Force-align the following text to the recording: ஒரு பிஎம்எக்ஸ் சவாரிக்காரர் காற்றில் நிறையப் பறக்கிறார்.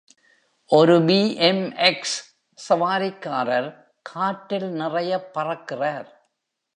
ஒரு 0.67 0.99
பிஎம்எக்ஸ் 0.99 2.17
சவாரிக்காரர் 2.69 3.75
காற்றில் 4.01 4.69
நிறையப் 4.71 5.37
பறக்கிறார். 5.37 6.07